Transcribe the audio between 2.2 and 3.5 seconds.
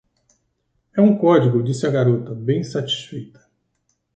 bem satisfeita